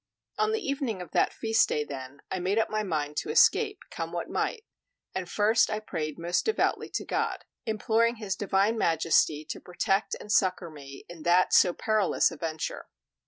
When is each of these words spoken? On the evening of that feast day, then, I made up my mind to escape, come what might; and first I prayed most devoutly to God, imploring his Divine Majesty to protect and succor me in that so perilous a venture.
On 0.39 0.51
the 0.51 0.67
evening 0.67 0.99
of 0.99 1.11
that 1.11 1.31
feast 1.31 1.69
day, 1.69 1.83
then, 1.83 2.23
I 2.31 2.39
made 2.39 2.57
up 2.57 2.71
my 2.71 2.81
mind 2.81 3.17
to 3.17 3.29
escape, 3.29 3.81
come 3.91 4.11
what 4.11 4.31
might; 4.31 4.63
and 5.13 5.29
first 5.29 5.69
I 5.69 5.79
prayed 5.79 6.17
most 6.17 6.45
devoutly 6.45 6.89
to 6.95 7.05
God, 7.05 7.45
imploring 7.67 8.15
his 8.15 8.35
Divine 8.35 8.79
Majesty 8.79 9.45
to 9.45 9.61
protect 9.61 10.15
and 10.19 10.31
succor 10.31 10.71
me 10.71 11.05
in 11.07 11.21
that 11.21 11.53
so 11.53 11.71
perilous 11.71 12.31
a 12.31 12.37
venture. 12.37 12.87